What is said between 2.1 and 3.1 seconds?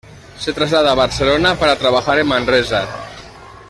en Manresa.